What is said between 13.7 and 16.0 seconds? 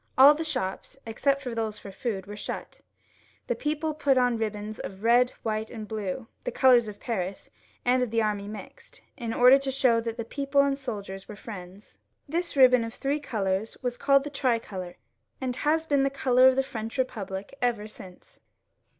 was called the tricolor, and has